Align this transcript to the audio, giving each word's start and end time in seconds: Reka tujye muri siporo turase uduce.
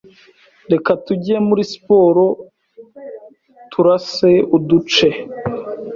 Reka 0.71 0.91
tujye 1.05 1.35
muri 1.47 1.61
siporo 1.71 2.25
turase 3.71 4.29
uduce. 4.57 5.07